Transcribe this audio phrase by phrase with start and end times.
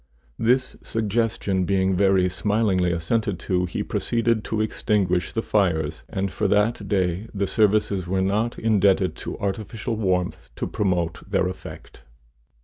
[0.39, 6.47] This suggestion being very smilingly assented to, he proceeded to extinguish the fires, and for
[6.47, 12.01] that day the services were not indebted to artificial warmth to promote their effect.